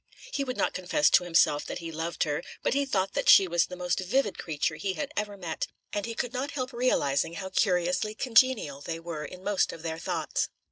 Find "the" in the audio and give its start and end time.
3.67-3.75